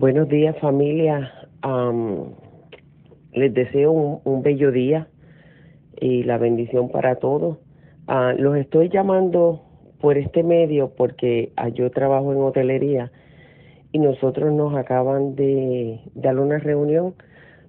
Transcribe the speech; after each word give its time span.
Buenos 0.00 0.28
días 0.28 0.56
familia. 0.60 1.32
les 3.32 3.52
deseo 3.52 3.90
un, 3.90 4.42
bello 4.44 4.70
día 4.70 5.08
y 6.00 6.22
la 6.22 6.38
bendición 6.38 6.88
para 6.88 7.16
todos. 7.16 7.58
Ah, 8.06 8.32
los 8.38 8.56
estoy 8.58 8.90
llamando 8.90 9.60
por 10.00 10.16
este 10.16 10.44
medio 10.44 10.94
porque 10.96 11.52
ah, 11.56 11.68
yo 11.70 11.90
trabajo 11.90 12.32
en 12.32 12.38
hotelería 12.38 13.10
y 13.90 13.98
nosotros 13.98 14.52
nos 14.52 14.76
acaban 14.76 15.34
de 15.34 15.98
dar 16.14 16.38
una 16.38 16.58
reunión 16.58 17.14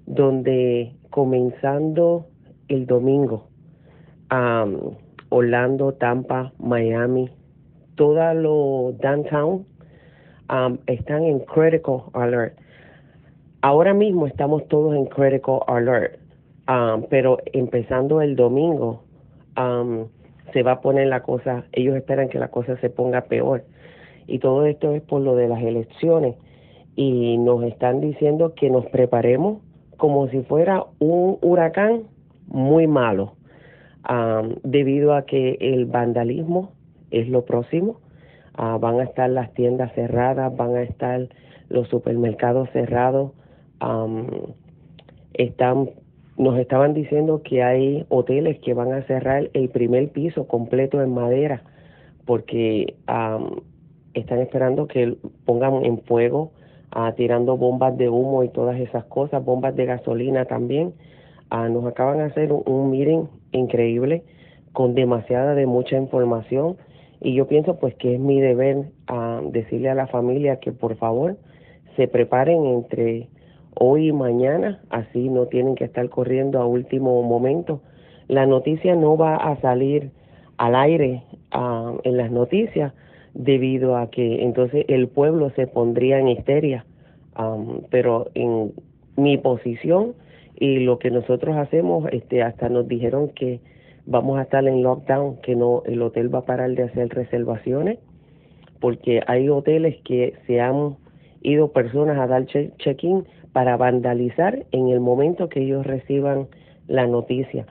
donde 0.05 0.93
comenzando 1.09 2.27
el 2.67 2.85
domingo, 2.85 3.47
Orlando, 5.29 5.93
Tampa, 5.95 6.53
Miami, 6.59 7.31
toda 7.95 8.35
lo 8.35 8.93
downtown 9.01 9.65
están 10.87 11.23
en 11.23 11.39
critical 11.39 12.01
alert. 12.13 12.57
Ahora 13.61 13.93
mismo 13.93 14.25
estamos 14.27 14.67
todos 14.67 14.95
en 14.95 15.05
critical 15.05 15.59
alert, 15.67 16.19
pero 17.09 17.37
empezando 17.53 18.21
el 18.21 18.35
domingo 18.35 19.03
se 20.53 20.63
va 20.63 20.71
a 20.73 20.81
poner 20.81 21.07
la 21.07 21.21
cosa, 21.21 21.65
ellos 21.73 21.95
esperan 21.95 22.29
que 22.29 22.39
la 22.39 22.47
cosa 22.47 22.77
se 22.77 22.89
ponga 22.89 23.21
peor. 23.21 23.63
Y 24.25 24.39
todo 24.39 24.65
esto 24.65 24.93
es 24.93 25.01
por 25.01 25.21
lo 25.21 25.35
de 25.35 25.47
las 25.47 25.61
elecciones. 25.61 26.35
Y 26.95 27.37
nos 27.37 27.63
están 27.63 28.01
diciendo 28.01 28.53
que 28.55 28.69
nos 28.69 28.85
preparemos 28.87 29.59
como 29.97 30.27
si 30.29 30.41
fuera 30.41 30.85
un 30.99 31.37
huracán 31.41 32.03
muy 32.47 32.87
malo, 32.87 33.33
debido 34.63 35.13
a 35.13 35.25
que 35.25 35.57
el 35.59 35.85
vandalismo 35.85 36.71
es 37.11 37.27
lo 37.27 37.45
próximo. 37.45 37.99
Ah, 38.55 38.77
van 38.79 38.99
a 38.99 39.03
estar 39.03 39.29
las 39.29 39.53
tiendas 39.53 39.93
cerradas, 39.93 40.55
van 40.55 40.75
a 40.75 40.81
estar 40.83 41.27
los 41.69 41.87
supermercados 41.89 42.69
cerrados. 42.71 43.31
están, 45.33 45.91
nos 46.37 46.59
estaban 46.59 46.93
diciendo 46.93 47.41
que 47.43 47.63
hay 47.63 48.05
hoteles 48.09 48.59
que 48.59 48.73
van 48.73 48.93
a 48.93 49.03
cerrar 49.03 49.49
el 49.53 49.69
primer 49.69 50.09
piso 50.09 50.47
completo 50.47 51.01
en 51.01 51.13
madera 51.13 51.63
porque 52.25 52.95
están 54.13 54.39
esperando 54.39 54.87
que 54.87 55.17
pongan 55.45 55.85
en 55.85 55.99
fuego, 56.01 56.51
uh, 56.95 57.11
tirando 57.15 57.57
bombas 57.57 57.97
de 57.97 58.09
humo 58.09 58.43
y 58.43 58.49
todas 58.49 58.79
esas 58.79 59.05
cosas, 59.05 59.43
bombas 59.43 59.75
de 59.75 59.85
gasolina 59.85 60.45
también. 60.45 60.93
Ah, 61.49 61.69
nos 61.69 61.85
acaban 61.85 62.17
de 62.17 62.25
hacer 62.25 62.51
un, 62.51 62.63
un 62.65 62.91
meeting 62.91 63.25
increíble 63.51 64.23
con 64.73 64.93
demasiada 64.93 65.55
de 65.55 65.65
mucha 65.65 65.97
información 65.97 66.77
y 67.21 67.33
yo 67.33 67.47
pienso 67.47 67.77
pues 67.79 67.95
que 67.95 68.15
es 68.15 68.19
mi 68.19 68.39
deber 68.39 68.91
a 69.07 69.41
decirle 69.43 69.89
a 69.89 69.95
la 69.95 70.07
familia 70.07 70.59
que 70.59 70.71
por 70.71 70.95
favor 70.95 71.37
se 71.95 72.07
preparen 72.07 72.65
entre 72.65 73.27
hoy 73.75 74.07
y 74.07 74.11
mañana, 74.11 74.81
así 74.89 75.29
no 75.29 75.47
tienen 75.47 75.75
que 75.75 75.85
estar 75.85 76.07
corriendo 76.09 76.59
a 76.59 76.65
último 76.65 77.21
momento. 77.23 77.81
La 78.27 78.45
noticia 78.45 78.95
no 78.95 79.17
va 79.17 79.35
a 79.35 79.59
salir 79.61 80.11
al 80.57 80.75
aire 80.75 81.23
en 82.03 82.17
las 82.17 82.31
noticias 82.31 82.93
debido 83.33 83.97
a 83.97 84.09
que 84.09 84.43
entonces 84.43 84.85
el 84.87 85.07
pueblo 85.07 85.49
se 85.51 85.67
pondría 85.67 86.19
en 86.19 86.29
histeria. 86.29 86.85
pero 87.89 88.29
en 88.33 88.73
mi 89.15 89.37
posición 89.37 90.13
y 90.59 90.79
lo 90.79 90.99
que 90.99 91.11
nosotros 91.11 91.55
hacemos, 91.55 92.09
este, 92.11 92.43
hasta 92.43 92.69
nos 92.69 92.87
dijeron 92.87 93.29
que 93.29 93.61
vamos 94.09 94.39
a 94.39 94.41
estar 94.41 94.67
en 94.67 94.81
lockdown, 94.81 95.37
que 95.37 95.55
no 95.55 95.83
el 95.85 96.01
hotel 96.01 96.33
va 96.33 96.39
a 96.39 96.45
parar 96.45 96.71
de 96.71 96.83
hacer 96.83 97.09
reservaciones, 97.09 97.99
porque 98.81 99.21
hay 99.27 99.49
hoteles 99.49 99.97
que 100.03 100.33
se 100.47 100.59
han 100.59 100.97
ido 101.41 101.71
personas 101.71 102.17
a 102.17 102.27
dar 102.27 102.45
check-in 102.45 103.25
para 103.53 103.77
vandalizar 103.77 104.65
en 104.71 104.89
el 104.89 104.99
momento 104.99 105.47
que 105.47 105.61
ellos 105.61 105.85
reciban 105.85 106.47
la 106.87 107.05
noticia. 107.05 107.67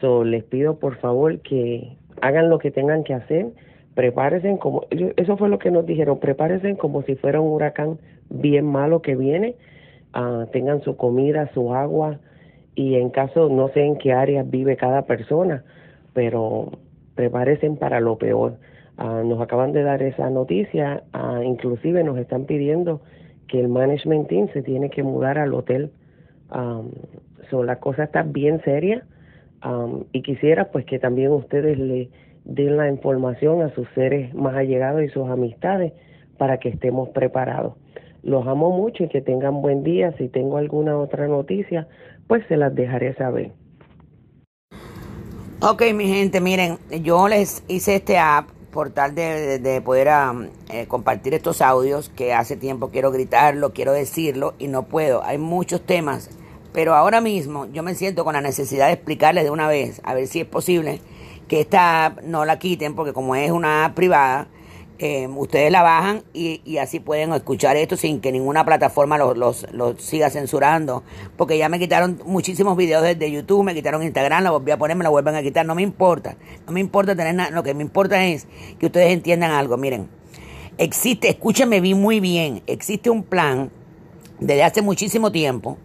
So, 0.00 0.24
les 0.24 0.44
pido 0.44 0.78
por 0.78 0.96
favor 0.96 1.40
que 1.40 1.96
hagan 2.22 2.50
lo 2.50 2.58
que 2.58 2.70
tengan 2.70 3.02
que 3.02 3.14
hacer, 3.14 3.48
prepárense 3.94 4.56
como, 4.58 4.86
eso 4.90 5.36
fue 5.36 5.48
lo 5.48 5.58
que 5.58 5.72
nos 5.72 5.86
dijeron, 5.86 6.20
prepárense 6.20 6.76
como 6.76 7.02
si 7.02 7.16
fuera 7.16 7.40
un 7.40 7.52
huracán 7.52 7.98
bien 8.28 8.64
malo 8.64 9.02
que 9.02 9.16
viene, 9.16 9.56
uh, 10.14 10.46
tengan 10.52 10.82
su 10.82 10.96
comida, 10.96 11.50
su 11.52 11.74
agua, 11.74 12.20
y 12.76 12.94
en 12.94 13.10
caso, 13.10 13.48
no 13.48 13.68
sé 13.68 13.84
en 13.84 13.96
qué 13.96 14.12
áreas 14.12 14.48
vive 14.48 14.76
cada 14.76 15.02
persona, 15.02 15.64
pero 16.12 16.72
prepárense 17.14 17.70
para 17.72 18.00
lo 18.00 18.18
peor. 18.18 18.58
Ah, 18.96 19.22
nos 19.24 19.40
acaban 19.40 19.72
de 19.72 19.82
dar 19.82 20.02
esa 20.02 20.28
noticia, 20.30 21.04
ah, 21.12 21.40
inclusive 21.44 22.04
nos 22.04 22.18
están 22.18 22.44
pidiendo 22.44 23.00
que 23.48 23.60
el 23.60 23.68
management 23.68 24.28
team 24.28 24.48
se 24.52 24.62
tiene 24.62 24.90
que 24.90 25.02
mudar 25.02 25.38
al 25.38 25.54
hotel. 25.54 25.90
Um, 26.54 26.90
la 27.64 27.80
cosa 27.80 28.04
está 28.04 28.22
bien 28.22 28.60
seria 28.62 29.04
y 30.12 30.22
quisiera 30.22 30.70
pues 30.70 30.84
que 30.84 30.98
también 30.98 31.32
ustedes 31.32 31.76
le 31.78 32.10
den 32.44 32.76
la 32.76 32.88
información 32.88 33.62
a 33.62 33.74
sus 33.74 33.88
seres 33.94 34.32
más 34.34 34.54
allegados 34.54 35.02
y 35.02 35.08
sus 35.08 35.28
amistades 35.28 35.92
para 36.38 36.58
que 36.58 36.68
estemos 36.68 37.08
preparados. 37.10 37.74
Los 38.22 38.46
amo 38.46 38.70
mucho 38.70 39.04
y 39.04 39.08
que 39.08 39.20
tengan 39.20 39.62
buen 39.62 39.82
día. 39.82 40.12
Si 40.18 40.28
tengo 40.28 40.58
alguna 40.58 40.96
otra 40.96 41.26
noticia, 41.26 41.88
pues 42.28 42.44
se 42.46 42.56
las 42.56 42.74
dejaré 42.74 43.14
saber. 43.14 43.52
Ok, 45.62 45.82
mi 45.92 46.08
gente, 46.08 46.40
miren, 46.40 46.78
yo 47.02 47.28
les 47.28 47.62
hice 47.68 47.96
este 47.96 48.16
app 48.16 48.48
por 48.70 48.88
tal 48.92 49.14
de, 49.14 49.82
poder 49.84 50.08
eh, 50.70 50.86
compartir 50.88 51.34
estos 51.34 51.60
audios 51.60 52.08
que 52.08 52.32
hace 52.32 52.56
tiempo 52.56 52.88
quiero 52.88 53.10
gritarlo, 53.10 53.74
quiero 53.74 53.92
decirlo 53.92 54.54
y 54.58 54.68
no 54.68 54.84
puedo. 54.84 55.22
Hay 55.22 55.36
muchos 55.36 55.84
temas, 55.84 56.30
pero 56.72 56.94
ahora 56.94 57.20
mismo 57.20 57.66
yo 57.66 57.82
me 57.82 57.94
siento 57.94 58.24
con 58.24 58.32
la 58.32 58.40
necesidad 58.40 58.86
de 58.86 58.94
explicarles 58.94 59.44
de 59.44 59.50
una 59.50 59.68
vez, 59.68 60.00
a 60.02 60.14
ver 60.14 60.28
si 60.28 60.40
es 60.40 60.46
posible 60.46 61.02
que 61.46 61.60
esta 61.60 62.06
app 62.06 62.22
no 62.22 62.46
la 62.46 62.58
quiten, 62.58 62.94
porque 62.94 63.12
como 63.12 63.34
es 63.34 63.50
una 63.50 63.84
app 63.84 63.94
privada, 63.94 64.48
eh, 65.02 65.26
ustedes 65.26 65.72
la 65.72 65.82
bajan 65.82 66.22
y, 66.34 66.76
así 66.76 67.00
pueden 67.00 67.32
escuchar 67.32 67.74
esto 67.78 67.96
sin 67.96 68.20
que 68.20 68.32
ninguna 68.32 68.66
plataforma 68.66 69.16
los, 69.16 69.34
los, 69.72 69.96
siga 70.02 70.28
censurando. 70.28 71.02
Porque 71.38 71.56
ya 71.56 71.70
me 71.70 71.78
quitaron 71.78 72.20
muchísimos 72.26 72.76
videos 72.76 73.02
desde 73.02 73.30
YouTube, 73.32 73.64
me 73.64 73.74
quitaron 73.74 74.02
Instagram, 74.02 74.44
la 74.44 74.50
volví 74.50 74.72
a 74.72 74.76
poner, 74.76 74.98
me 74.98 75.02
la 75.04 75.08
vuelven 75.08 75.36
a 75.36 75.42
quitar. 75.42 75.64
No 75.64 75.74
me 75.74 75.80
importa. 75.80 76.36
No 76.66 76.72
me 76.72 76.80
importa 76.80 77.16
tener 77.16 77.34
nada. 77.34 77.50
Lo 77.50 77.62
que 77.62 77.72
me 77.72 77.82
importa 77.82 78.26
es 78.26 78.46
que 78.78 78.86
ustedes 78.86 79.10
entiendan 79.10 79.52
algo. 79.52 79.78
Miren, 79.78 80.06
existe, 80.76 81.30
escúchenme 81.30 81.80
muy 81.94 82.20
bien, 82.20 82.62
existe 82.66 83.08
un 83.08 83.22
plan 83.22 83.70
desde 84.38 84.62
hace 84.64 84.82
muchísimo 84.82 85.32
tiempo 85.32 85.78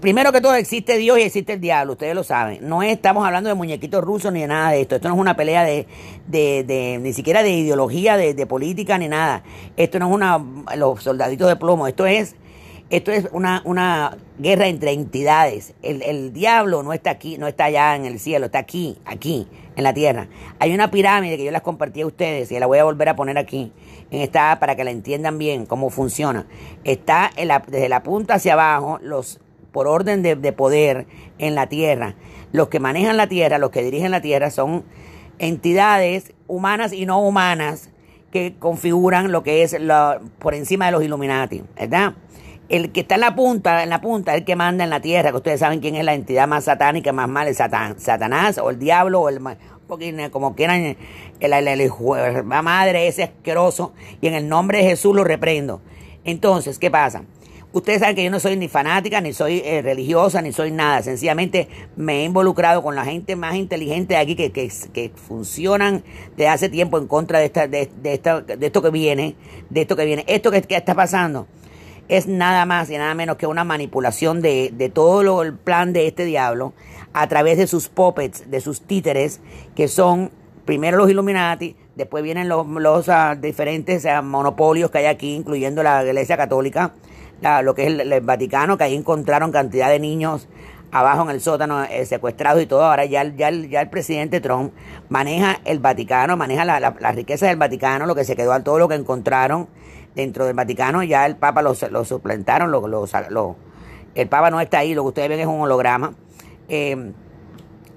primero 0.00 0.32
que 0.32 0.40
todo 0.40 0.54
existe 0.54 0.98
Dios 0.98 1.18
y 1.18 1.22
existe 1.22 1.54
el 1.54 1.60
diablo, 1.60 1.92
ustedes 1.92 2.14
lo 2.14 2.24
saben. 2.24 2.68
No 2.68 2.82
estamos 2.82 3.26
hablando 3.26 3.48
de 3.48 3.54
muñequitos 3.54 4.02
rusos 4.02 4.32
ni 4.32 4.40
de 4.40 4.46
nada 4.46 4.70
de 4.70 4.82
esto. 4.82 4.96
Esto 4.96 5.08
no 5.08 5.14
es 5.14 5.20
una 5.20 5.36
pelea 5.36 5.64
de, 5.64 5.86
de, 6.26 6.64
de 6.64 6.98
ni 7.00 7.12
siquiera 7.12 7.42
de 7.42 7.50
ideología, 7.50 8.16
de, 8.16 8.34
de, 8.34 8.46
política 8.46 8.98
ni 8.98 9.08
nada. 9.08 9.42
Esto 9.76 9.98
no 9.98 10.08
es 10.08 10.14
una 10.14 10.44
los 10.76 11.02
soldaditos 11.02 11.48
de 11.48 11.56
plomo. 11.56 11.86
Esto 11.86 12.06
es 12.06 12.36
esto 12.92 13.10
es 13.10 13.26
una, 13.32 13.62
una 13.64 14.18
guerra 14.38 14.66
entre 14.66 14.92
entidades. 14.92 15.72
El, 15.80 16.02
el 16.02 16.34
diablo 16.34 16.82
no 16.82 16.92
está 16.92 17.08
aquí, 17.08 17.38
no 17.38 17.46
está 17.46 17.64
allá 17.64 17.96
en 17.96 18.04
el 18.04 18.18
cielo, 18.18 18.46
está 18.46 18.58
aquí, 18.58 18.98
aquí, 19.06 19.48
en 19.76 19.84
la 19.84 19.94
tierra. 19.94 20.28
Hay 20.58 20.74
una 20.74 20.90
pirámide 20.90 21.38
que 21.38 21.44
yo 21.46 21.50
las 21.52 21.62
compartí 21.62 22.02
a 22.02 22.06
ustedes 22.06 22.52
y 22.52 22.58
la 22.58 22.66
voy 22.66 22.76
a 22.76 22.84
volver 22.84 23.08
a 23.08 23.16
poner 23.16 23.38
aquí, 23.38 23.72
en 24.10 24.20
esta 24.20 24.60
para 24.60 24.76
que 24.76 24.84
la 24.84 24.90
entiendan 24.90 25.38
bien 25.38 25.64
cómo 25.64 25.88
funciona. 25.88 26.46
Está 26.84 27.30
en 27.34 27.48
la, 27.48 27.60
desde 27.66 27.88
la 27.88 28.02
punta 28.02 28.34
hacia 28.34 28.52
abajo 28.52 28.98
los 29.00 29.40
por 29.72 29.88
orden 29.88 30.22
de, 30.22 30.52
poder 30.52 31.06
en 31.38 31.54
la 31.54 31.68
tierra. 31.68 32.14
Los 32.52 32.68
que 32.68 32.78
manejan 32.78 33.16
la 33.16 33.26
tierra, 33.26 33.58
los 33.58 33.70
que 33.70 33.82
dirigen 33.82 34.10
la 34.10 34.20
tierra 34.20 34.50
son 34.50 34.84
entidades 35.38 36.32
humanas 36.46 36.92
y 36.92 37.06
no 37.06 37.20
humanas 37.20 37.90
que 38.30 38.54
configuran 38.58 39.32
lo 39.32 39.42
que 39.42 39.62
es 39.62 39.76
por 40.38 40.54
encima 40.54 40.86
de 40.86 40.92
los 40.92 41.02
Illuminati, 41.02 41.62
¿verdad? 41.78 42.14
El 42.68 42.92
que 42.92 43.00
está 43.00 43.16
en 43.16 43.22
la 43.22 43.34
punta, 43.34 43.82
en 43.82 43.90
la 43.90 44.00
punta, 44.00 44.34
el 44.34 44.44
que 44.44 44.56
manda 44.56 44.84
en 44.84 44.90
la 44.90 45.00
tierra, 45.00 45.30
que 45.30 45.36
ustedes 45.36 45.60
saben 45.60 45.80
quién 45.80 45.96
es 45.96 46.04
la 46.04 46.14
entidad 46.14 46.46
más 46.48 46.64
satánica, 46.64 47.12
más 47.12 47.28
mal, 47.28 47.54
Satán, 47.54 47.98
Satanás 47.98 48.58
o 48.58 48.70
el 48.70 48.78
diablo 48.78 49.20
o 49.20 49.28
el 49.28 49.40
como 50.30 50.54
quieran, 50.54 50.96
el, 51.40 51.52
el, 51.52 52.44
madre 52.44 53.08
ese 53.08 53.24
asqueroso 53.24 53.92
y 54.20 54.26
en 54.26 54.34
el 54.34 54.48
nombre 54.48 54.78
de 54.78 54.84
Jesús 54.84 55.14
lo 55.14 55.24
reprendo. 55.24 55.82
Entonces, 56.24 56.78
¿qué 56.78 56.90
pasa? 56.90 57.24
Ustedes 57.72 58.00
saben 58.00 58.14
que 58.14 58.24
yo 58.24 58.30
no 58.30 58.38
soy 58.38 58.56
ni 58.56 58.68
fanática, 58.68 59.22
ni 59.22 59.32
soy 59.32 59.62
eh, 59.64 59.80
religiosa, 59.80 60.42
ni 60.42 60.52
soy 60.52 60.70
nada. 60.70 61.02
Sencillamente 61.02 61.68
me 61.96 62.20
he 62.20 62.24
involucrado 62.24 62.82
con 62.82 62.94
la 62.94 63.04
gente 63.06 63.34
más 63.34 63.54
inteligente 63.54 64.12
de 64.12 64.20
aquí 64.20 64.36
que, 64.36 64.52
que, 64.52 64.70
que 64.92 65.10
funcionan 65.14 66.04
desde 66.36 66.48
hace 66.48 66.68
tiempo 66.68 66.98
en 66.98 67.06
contra 67.06 67.38
de, 67.38 67.46
esta, 67.46 67.68
de, 67.68 67.90
de, 68.02 68.12
esta, 68.12 68.42
de 68.42 68.66
esto 68.66 68.82
que 68.82 68.90
viene, 68.90 69.36
de 69.70 69.80
esto 69.80 69.96
que 69.96 70.04
viene. 70.04 70.22
Esto 70.28 70.50
que, 70.50 70.62
está 70.68 70.94
pasando 70.94 71.46
es 72.08 72.26
nada 72.26 72.66
más 72.66 72.90
y 72.90 72.98
nada 72.98 73.14
menos 73.14 73.36
que 73.36 73.46
una 73.46 73.64
manipulación 73.64 74.42
de, 74.42 74.70
de 74.74 74.90
todo 74.90 75.22
lo, 75.22 75.42
el 75.42 75.54
plan 75.54 75.94
de 75.94 76.06
este 76.06 76.26
diablo 76.26 76.74
a 77.14 77.26
través 77.28 77.56
de 77.56 77.66
sus 77.66 77.88
puppets, 77.88 78.50
de 78.50 78.60
sus 78.60 78.82
títeres, 78.82 79.40
que 79.74 79.88
son 79.88 80.30
primero 80.66 80.98
los 80.98 81.10
Illuminati, 81.10 81.74
después 81.96 82.22
vienen 82.22 82.50
los, 82.50 82.66
los 82.66 83.08
ah, 83.08 83.34
diferentes 83.34 84.06
monopolios 84.22 84.90
que 84.90 84.98
hay 84.98 85.06
aquí, 85.06 85.34
incluyendo 85.34 85.82
la 85.82 86.04
Iglesia 86.04 86.36
Católica 86.36 86.92
lo 87.62 87.74
que 87.74 87.86
es 87.86 87.98
el, 87.98 88.20
Vaticano, 88.20 88.76
que 88.76 88.84
ahí 88.84 88.94
encontraron 88.94 89.52
cantidad 89.52 89.88
de 89.88 89.98
niños 89.98 90.48
abajo 90.90 91.22
en 91.22 91.30
el 91.30 91.40
sótano 91.40 91.84
eh, 91.84 92.04
secuestrados 92.06 92.62
y 92.62 92.66
todo. 92.66 92.84
Ahora 92.84 93.04
ya, 93.04 93.24
ya, 93.24 93.50
ya 93.50 93.80
el 93.80 93.90
presidente 93.90 94.40
Trump 94.40 94.72
maneja 95.08 95.60
el 95.64 95.78
Vaticano, 95.78 96.36
maneja 96.36 96.64
la, 96.64 96.80
la, 96.80 97.12
riqueza 97.12 97.46
del 97.46 97.56
Vaticano, 97.56 98.06
lo 98.06 98.14
que 98.14 98.24
se 98.24 98.36
quedó, 98.36 98.58
todo 98.62 98.78
lo 98.78 98.88
que 98.88 98.94
encontraron 98.94 99.68
dentro 100.14 100.44
del 100.44 100.54
Vaticano. 100.54 101.02
Ya 101.02 101.26
el 101.26 101.36
Papa 101.36 101.62
lo, 101.62 101.74
lo 101.90 102.04
suplantaron, 102.04 102.70
lo, 102.70 102.86
lo, 102.86 103.56
el 104.14 104.28
Papa 104.28 104.50
no 104.50 104.60
está 104.60 104.78
ahí, 104.78 104.94
lo 104.94 105.02
que 105.02 105.08
ustedes 105.08 105.28
ven 105.28 105.40
es 105.40 105.46
un 105.46 105.60
holograma. 105.60 106.14
Eh, 106.68 107.12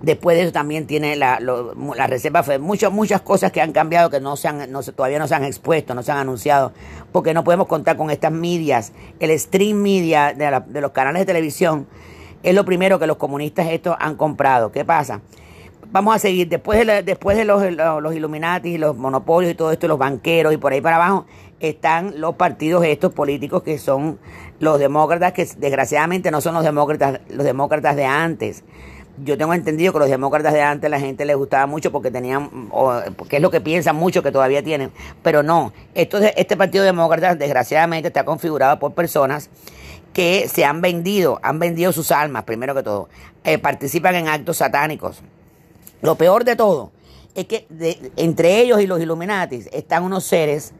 Después 0.01 0.37
de 0.37 0.43
eso 0.43 0.51
también 0.51 0.87
tiene 0.87 1.15
la, 1.15 1.39
la 1.39 2.07
reserva 2.07 2.43
muchas, 2.59 2.91
muchas 2.91 3.21
cosas 3.21 3.51
que 3.51 3.61
han 3.61 3.71
cambiado 3.71 4.09
que 4.09 4.19
no 4.19 4.35
se 4.35 4.47
han, 4.47 4.71
no 4.71 4.83
todavía 4.83 5.19
no 5.19 5.27
se 5.27 5.35
han 5.35 5.43
expuesto, 5.45 5.95
no 5.95 6.03
se 6.03 6.11
han 6.11 6.17
anunciado, 6.17 6.73
porque 7.11 7.33
no 7.33 7.43
podemos 7.43 7.67
contar 7.67 7.95
con 7.95 8.11
estas 8.11 8.31
medias. 8.31 8.91
El 9.19 9.37
stream 9.39 9.77
media 9.77 10.33
de, 10.33 10.61
de 10.67 10.81
los 10.81 10.91
canales 10.91 11.21
de 11.21 11.25
televisión 11.25 11.87
es 12.43 12.53
lo 12.53 12.65
primero 12.65 12.99
que 12.99 13.07
los 13.07 13.17
comunistas 13.17 13.67
estos 13.69 13.95
han 13.99 14.15
comprado. 14.15 14.71
¿Qué 14.71 14.83
pasa? 14.85 15.21
Vamos 15.91 16.15
a 16.15 16.19
seguir, 16.19 16.49
después 16.49 16.85
de, 16.85 17.01
después 17.03 17.37
de 17.37 17.45
los, 17.45 17.63
los 17.71 18.13
Illuminati 18.13 18.71
y 18.73 18.77
los 18.77 18.97
monopolios 18.97 19.53
y 19.53 19.55
todo 19.55 19.71
esto, 19.71 19.87
los 19.87 19.97
banqueros 19.97 20.53
y 20.53 20.57
por 20.57 20.73
ahí 20.73 20.81
para 20.81 20.97
abajo, 20.97 21.25
están 21.59 22.19
los 22.19 22.35
partidos 22.35 22.83
estos 22.83 23.13
políticos 23.13 23.63
que 23.63 23.77
son 23.77 24.19
los 24.59 24.77
demócratas, 24.77 25.31
que 25.31 25.47
desgraciadamente 25.57 26.31
no 26.31 26.41
son 26.41 26.53
los 26.53 26.63
demócratas, 26.63 27.21
los 27.29 27.45
demócratas 27.45 27.95
de 27.95 28.05
antes 28.05 28.63
yo 29.23 29.37
tengo 29.37 29.53
entendido 29.53 29.93
que 29.93 29.99
los 29.99 30.09
demócratas 30.09 30.53
de 30.53 30.61
antes 30.61 30.89
la 30.89 30.99
gente 30.99 31.25
les 31.25 31.35
gustaba 31.35 31.65
mucho 31.65 31.91
porque 31.91 32.11
tenían, 32.11 32.69
o, 32.71 32.93
es 33.29 33.41
lo 33.41 33.49
que 33.49 33.61
piensan 33.61 33.95
mucho 33.95 34.21
que 34.21 34.31
todavía 34.31 34.63
tienen, 34.63 34.91
pero 35.23 35.43
no, 35.43 35.73
este 35.93 36.57
partido 36.57 36.83
demócrata 36.83 37.35
desgraciadamente 37.35 38.07
está 38.07 38.25
configurado 38.25 38.79
por 38.79 38.93
personas 38.93 39.49
que 40.13 40.47
se 40.47 40.65
han 40.65 40.81
vendido, 40.81 41.39
han 41.43 41.59
vendido 41.59 41.91
sus 41.91 42.11
almas, 42.11 42.43
primero 42.43 42.73
que 42.73 42.83
todo, 42.83 43.09
eh, 43.43 43.57
participan 43.57 44.15
en 44.15 44.27
actos 44.27 44.57
satánicos. 44.57 45.21
Lo 46.01 46.15
peor 46.15 46.45
de 46.45 46.55
todo 46.55 46.91
es 47.35 47.45
que 47.45 47.67
entre 48.15 48.61
ellos 48.61 48.81
y 48.81 48.87
los 48.87 49.01
Illuminatis 49.01 49.69
están 49.73 50.03
unos 50.03 50.23
seres 50.23 50.73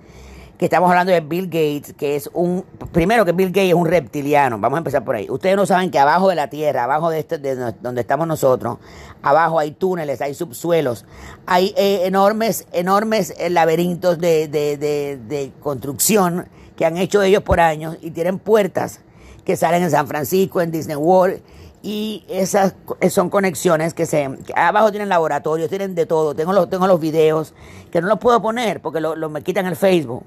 que 0.57 0.65
estamos 0.65 0.89
hablando 0.89 1.11
de 1.11 1.19
Bill 1.19 1.45
Gates, 1.45 1.93
que 1.93 2.15
es 2.15 2.29
un, 2.33 2.63
primero 2.91 3.25
que 3.25 3.33
Bill 3.33 3.49
Gates 3.49 3.69
es 3.69 3.73
un 3.73 3.85
reptiliano, 3.85 4.57
vamos 4.57 4.77
a 4.77 4.79
empezar 4.79 5.03
por 5.03 5.15
ahí. 5.15 5.27
Ustedes 5.29 5.55
no 5.55 5.65
saben 5.65 5.91
que 5.91 5.99
abajo 5.99 6.29
de 6.29 6.35
la 6.35 6.49
Tierra, 6.49 6.85
abajo 6.85 7.09
de, 7.09 7.19
este, 7.19 7.37
de 7.37 7.73
donde 7.81 8.01
estamos 8.01 8.25
nosotros, 8.27 8.77
abajo 9.21 9.59
hay 9.59 9.71
túneles, 9.71 10.21
hay 10.21 10.33
subsuelos, 10.33 11.05
hay 11.45 11.73
eh, 11.77 12.01
enormes, 12.05 12.67
enormes 12.71 13.33
eh, 13.37 13.49
laberintos 13.49 14.19
de, 14.19 14.47
de, 14.47 14.77
de, 14.77 15.51
construcción 15.59 16.47
que 16.77 16.85
han 16.85 16.97
hecho 16.97 17.21
ellos 17.21 17.43
por 17.43 17.59
años 17.59 17.97
y 18.01 18.11
tienen 18.11 18.39
puertas 18.39 19.01
que 19.43 19.55
salen 19.57 19.83
en 19.83 19.91
San 19.91 20.07
Francisco, 20.07 20.61
en 20.61 20.71
Disney 20.71 20.95
World, 20.95 21.41
y 21.85 22.25
esas 22.27 22.73
son 23.11 23.29
conexiones 23.29 23.93
que 23.93 24.07
se 24.07 24.27
abajo 24.55 24.89
tienen 24.89 25.07
laboratorios, 25.07 25.69
tienen 25.69 25.93
de 25.93 26.07
todo. 26.07 26.33
Tengo 26.33 26.51
los, 26.51 26.67
tengo 26.67 26.87
los 26.87 26.99
videos 26.99 27.53
que 27.91 28.01
no 28.01 28.07
los 28.07 28.17
puedo 28.17 28.41
poner 28.41 28.81
porque 28.81 28.99
lo, 28.99 29.29
me 29.29 29.43
quitan 29.43 29.67
el 29.67 29.75
Facebook. 29.75 30.23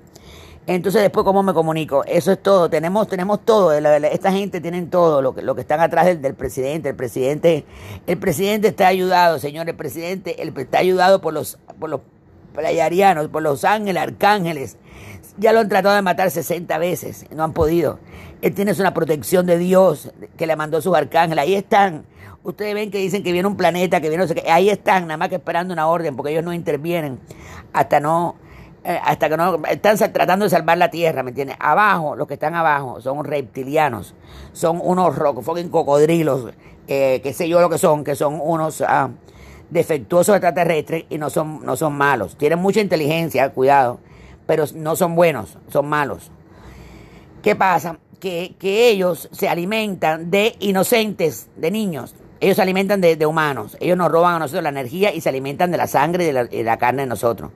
Entonces 0.69 1.01
después 1.01 1.25
cómo 1.25 1.43
me 1.43 1.55
comunico. 1.55 2.05
Eso 2.05 2.31
es 2.31 2.43
todo. 2.43 2.69
Tenemos 2.69 3.09
tenemos 3.09 3.43
todo. 3.43 3.73
Esta 3.73 4.31
gente 4.31 4.61
tienen 4.61 4.91
todo 4.91 5.23
lo 5.23 5.35
que 5.35 5.41
lo 5.41 5.55
que 5.55 5.63
están 5.63 5.81
atrás 5.81 6.21
del, 6.21 6.35
presidente. 6.35 6.91
El 6.91 6.95
presidente 6.95 7.65
el 8.07 8.19
presidente 8.19 8.69
está 8.69 8.87
ayudado, 8.87 9.39
señor. 9.39 9.67
El 9.67 9.77
presidente 9.77 10.43
el, 10.43 10.53
está 10.59 10.81
ayudado 10.81 11.23
por 11.23 11.33
los 11.33 11.59
por 11.81 11.89
los 11.89 12.03
playarianos, 12.55 13.29
por 13.29 13.43
los 13.43 13.65
ángeles, 13.65 14.03
arcángeles. 14.03 14.77
Ya 15.39 15.55
lo 15.55 15.61
han 15.61 15.71
tratado 15.71 15.95
de 15.95 16.03
matar 16.03 16.31
60 16.31 16.77
veces, 16.77 17.25
no 17.35 17.45
han 17.45 17.55
podido. 17.55 17.99
Él 18.43 18.53
tiene 18.53 18.73
una 18.79 18.93
protección 18.93 19.47
de 19.47 19.57
Dios 19.57 20.13
que 20.37 20.47
le 20.47 20.55
mandó 20.55 20.83
sus 20.83 20.95
arcángeles. 20.95 21.45
Ahí 21.45 21.55
están. 21.55 22.05
Ustedes 22.43 22.75
ven 22.75 22.91
que 22.91 22.99
dicen 22.99 23.23
que 23.23 23.33
viene 23.33 23.49
un 23.49 23.57
planeta, 23.57 24.03
que 24.03 24.11
viene 24.11 24.23
no 24.25 24.29
sé 24.29 24.35
qué. 24.35 24.51
Ahí 24.51 24.69
están, 24.69 25.07
nada 25.07 25.17
más 25.17 25.31
que 25.31 25.37
esperando 25.37 25.73
una 25.73 25.89
orden, 25.89 26.15
porque 26.15 26.33
ellos 26.33 26.45
no 26.45 26.53
intervienen 26.53 27.19
hasta 27.73 28.01
no, 28.01 28.37
eh, 28.89 28.99
hasta 29.05 29.29
que 29.29 29.37
no 29.37 29.63
están 29.69 29.97
tratando 30.13 30.47
de 30.47 30.51
salvar 30.51 30.79
la 30.79 30.91
tierra, 30.91 31.23
¿me 31.23 31.31
entiendes? 31.31 31.57
Abajo, 31.61 32.17
los 32.17 32.27
que 32.27 32.35
están 32.35 32.55
abajo 32.55 33.01
son 33.01 33.25
reptilianos, 33.25 34.15
son 34.53 34.81
unos 34.83 35.15
fucking 35.45 35.69
cocodrilos, 35.69 36.53
eh, 36.87 37.21
qué 37.23 37.33
sé 37.33 37.49
yo 37.49 37.61
lo 37.61 37.69
que 37.69 37.79
son, 37.79 38.03
que 38.03 38.15
son 38.15 38.41
unos 38.43 38.81
ah, 38.81 39.11
defectuosos 39.69 40.35
extraterrestres 40.37 41.05
y 41.11 41.19
no 41.19 41.29
son, 41.29 41.65
no 41.65 41.77
son 41.77 41.95
malos. 41.95 42.37
Tienen 42.37 42.59
mucha 42.59 42.81
inteligencia, 42.81 43.51
cuidado, 43.51 44.01
pero 44.47 44.65
no 44.75 44.97
son 44.97 45.15
buenos, 45.15 45.59
son 45.69 45.87
malos. 45.87 46.31
¿Qué 47.43 47.55
pasa? 47.55 47.99
que, 48.19 48.57
ellos 48.91 49.29
se 49.33 49.49
alimentan 49.49 50.31
de 50.31 50.57
inocentes, 50.61 51.49
de 51.57 51.71
niños. 51.71 52.15
Ellos 52.41 52.57
se 52.57 52.63
alimentan 52.63 53.01
de, 53.01 53.27
humanos. 53.27 53.77
Ellos 53.81 53.97
nos 53.97 54.11
roban 54.11 54.37
a 54.37 54.39
nosotros 54.39 54.63
la 54.63 54.69
energía 54.69 55.13
y 55.13 55.21
se 55.21 55.29
alimentan 55.29 55.71
de 55.71 55.77
la 55.77 55.87
sangre 55.87 56.25
y 56.25 56.33
de 56.33 56.65
la, 56.65 56.77
carne 56.79 57.03
de 57.03 57.09
nosotros. 57.09 57.51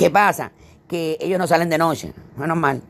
¿Qué 0.00 0.10
pasa? 0.10 0.50
Que 0.88 1.18
ellos 1.20 1.38
no 1.38 1.46
salen 1.46 1.68
de 1.68 1.76
noche, 1.76 2.14
menos 2.38 2.56
mal. 2.56 2.80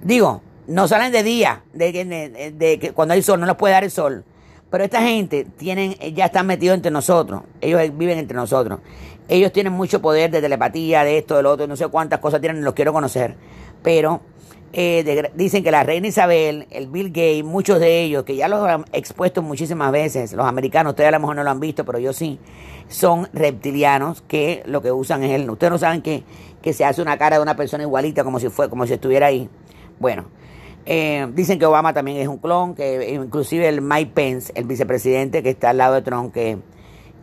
Digo, 0.00 0.40
no 0.68 0.86
salen 0.86 1.10
de 1.10 1.24
día, 1.24 1.64
de, 1.72 2.52
de, 2.56 2.78
que 2.78 2.92
cuando 2.92 3.14
hay 3.14 3.22
sol, 3.22 3.40
no 3.40 3.46
les 3.46 3.56
puede 3.56 3.74
dar 3.74 3.82
el 3.82 3.90
sol. 3.90 4.24
Pero 4.70 4.84
esta 4.84 5.02
gente 5.02 5.48
tienen, 5.56 5.94
ya 6.14 6.26
están 6.26 6.46
metidos 6.46 6.76
entre 6.76 6.92
nosotros. 6.92 7.42
Ellos 7.60 7.80
viven 7.98 8.18
entre 8.18 8.36
nosotros. 8.36 8.78
Ellos 9.26 9.50
tienen 9.50 9.72
mucho 9.72 10.00
poder 10.00 10.30
de 10.30 10.40
telepatía, 10.40 11.02
de 11.02 11.18
esto, 11.18 11.42
de 11.42 11.44
otro, 11.44 11.66
no 11.66 11.74
sé 11.74 11.88
cuántas 11.88 12.20
cosas 12.20 12.40
tienen, 12.40 12.62
los 12.62 12.74
quiero 12.74 12.92
conocer. 12.92 13.34
Pero 13.82 14.20
eh, 14.76 15.30
dicen 15.36 15.62
que 15.62 15.70
la 15.70 15.84
reina 15.84 16.08
Isabel, 16.08 16.66
el 16.70 16.88
Bill 16.88 17.10
Gates, 17.10 17.44
muchos 17.44 17.78
de 17.78 18.02
ellos, 18.02 18.24
que 18.24 18.34
ya 18.34 18.48
los 18.48 18.68
han 18.68 18.84
expuesto 18.92 19.40
muchísimas 19.40 19.92
veces, 19.92 20.32
los 20.32 20.46
americanos, 20.46 20.90
ustedes 20.90 21.08
a 21.08 21.12
lo 21.12 21.20
mejor 21.20 21.36
no 21.36 21.44
lo 21.44 21.50
han 21.50 21.60
visto, 21.60 21.84
pero 21.84 22.00
yo 22.00 22.12
sí, 22.12 22.40
son 22.88 23.28
reptilianos 23.32 24.22
que 24.22 24.64
lo 24.66 24.82
que 24.82 24.90
usan 24.90 25.22
es 25.22 25.30
el... 25.30 25.48
Ustedes 25.48 25.70
no 25.70 25.78
saben 25.78 26.02
que, 26.02 26.24
que 26.60 26.72
se 26.72 26.84
hace 26.84 27.00
una 27.00 27.16
cara 27.16 27.36
de 27.36 27.42
una 27.42 27.54
persona 27.54 27.84
igualita 27.84 28.24
como 28.24 28.40
si, 28.40 28.48
fue, 28.48 28.68
como 28.68 28.84
si 28.84 28.94
estuviera 28.94 29.26
ahí. 29.26 29.48
Bueno, 30.00 30.24
eh, 30.86 31.28
dicen 31.34 31.60
que 31.60 31.66
Obama 31.66 31.92
también 31.92 32.16
es 32.16 32.26
un 32.26 32.38
clon, 32.38 32.74
que 32.74 33.14
inclusive 33.14 33.68
el 33.68 33.80
Mike 33.80 34.10
Pence, 34.12 34.52
el 34.56 34.64
vicepresidente 34.64 35.44
que 35.44 35.50
está 35.50 35.70
al 35.70 35.78
lado 35.78 35.94
de 35.94 36.02
Trump, 36.02 36.34
que 36.34 36.58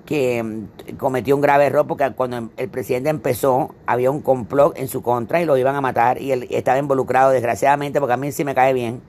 que 0.05 0.41
mm, 0.43 0.95
cometió 0.97 1.35
un 1.35 1.41
grave 1.41 1.65
error 1.65 1.87
porque 1.87 2.11
cuando 2.11 2.49
el 2.57 2.69
presidente 2.69 3.09
empezó 3.09 3.75
había 3.85 4.11
un 4.11 4.21
complot 4.21 4.77
en 4.77 4.87
su 4.87 5.01
contra 5.01 5.41
y 5.41 5.45
lo 5.45 5.57
iban 5.57 5.75
a 5.75 5.81
matar 5.81 6.21
y 6.21 6.31
él 6.31 6.47
estaba 6.49 6.77
involucrado 6.77 7.31
desgraciadamente 7.31 7.99
porque 7.99 8.13
a 8.13 8.17
mí 8.17 8.31
sí 8.31 8.43
me 8.43 8.55
cae 8.55 8.73
bien 8.73 9.01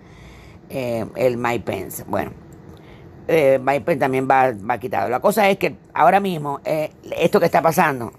eh, 0.70 1.06
el 1.16 1.36
Mike 1.36 1.64
Pence. 1.64 2.04
Bueno, 2.06 2.32
eh, 3.28 3.58
Mike 3.62 3.82
Pence 3.82 4.00
también 4.00 4.28
va, 4.30 4.52
va 4.52 4.78
quitado. 4.78 5.08
La 5.08 5.20
cosa 5.20 5.48
es 5.48 5.58
que 5.58 5.76
ahora 5.94 6.20
mismo 6.20 6.60
eh, 6.64 6.90
esto 7.18 7.40
que 7.40 7.46
está 7.46 7.62
pasando 7.62 8.12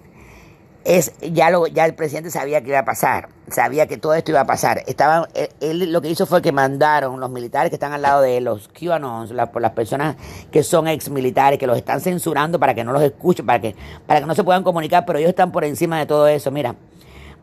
es 0.83 1.13
ya 1.21 1.49
lo 1.49 1.67
ya 1.67 1.85
el 1.85 1.95
presidente 1.95 2.29
sabía 2.29 2.61
que 2.61 2.69
iba 2.69 2.79
a 2.79 2.85
pasar, 2.85 3.29
sabía 3.49 3.87
que 3.87 3.97
todo 3.97 4.13
esto 4.13 4.31
iba 4.31 4.41
a 4.41 4.45
pasar. 4.45 4.83
Estaba 4.87 5.27
él, 5.59 5.91
lo 5.91 6.01
que 6.01 6.09
hizo 6.09 6.25
fue 6.25 6.41
que 6.41 6.51
mandaron 6.51 7.19
los 7.19 7.29
militares 7.29 7.69
que 7.69 7.75
están 7.75 7.93
al 7.93 8.01
lado 8.01 8.21
de 8.21 8.41
los 8.41 8.69
QAnons, 8.69 9.33
por 9.51 9.61
las 9.61 9.71
personas 9.71 10.15
que 10.51 10.63
son 10.63 10.87
ex 10.87 11.09
militares 11.09 11.59
que 11.59 11.67
los 11.67 11.77
están 11.77 12.01
censurando 12.01 12.59
para 12.59 12.73
que 12.73 12.83
no 12.83 12.93
los 12.93 13.03
escuchen, 13.03 13.45
para 13.45 13.59
que 13.59 13.75
para 14.05 14.21
que 14.21 14.25
no 14.25 14.35
se 14.35 14.43
puedan 14.43 14.63
comunicar, 14.63 15.05
pero 15.05 15.19
ellos 15.19 15.29
están 15.29 15.51
por 15.51 15.63
encima 15.63 15.99
de 15.99 16.05
todo 16.05 16.27
eso. 16.27 16.51
Mira, 16.51 16.75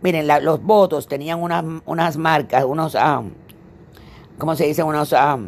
miren, 0.02 0.26
los 0.44 0.62
votos 0.62 1.06
tenían 1.06 1.42
unas 1.42 1.64
unas 1.84 2.16
marcas, 2.16 2.64
unos 2.64 2.94
ah, 2.94 3.22
¿cómo 4.38 4.54
se 4.56 4.66
dice? 4.66 4.82
Unos 4.82 5.12
ah, 5.12 5.38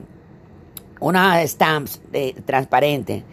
unas 1.00 1.50
stamps 1.50 2.00
de, 2.10 2.34
transparentes 2.46 3.24